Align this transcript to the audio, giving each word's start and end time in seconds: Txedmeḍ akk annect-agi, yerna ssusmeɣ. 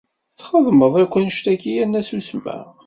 Txedmeḍ 0.37 0.93
akk 1.03 1.13
annect-agi, 1.19 1.71
yerna 1.75 2.01
ssusmeɣ. 2.03 2.65